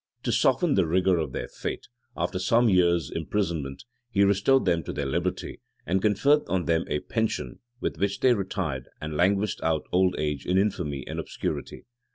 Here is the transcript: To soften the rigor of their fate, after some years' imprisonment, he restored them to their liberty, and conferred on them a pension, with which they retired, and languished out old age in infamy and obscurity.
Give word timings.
To 0.23 0.31
soften 0.31 0.73
the 0.73 0.87
rigor 0.87 1.19
of 1.19 1.31
their 1.31 1.47
fate, 1.47 1.85
after 2.17 2.39
some 2.39 2.67
years' 2.69 3.11
imprisonment, 3.11 3.83
he 4.09 4.23
restored 4.23 4.65
them 4.65 4.81
to 4.85 4.91
their 4.91 5.05
liberty, 5.05 5.59
and 5.85 6.01
conferred 6.01 6.41
on 6.47 6.65
them 6.65 6.85
a 6.87 7.01
pension, 7.01 7.59
with 7.81 7.97
which 7.99 8.19
they 8.21 8.33
retired, 8.33 8.87
and 8.99 9.15
languished 9.15 9.61
out 9.61 9.85
old 9.91 10.15
age 10.17 10.47
in 10.47 10.57
infamy 10.57 11.05
and 11.05 11.19
obscurity. 11.19 11.85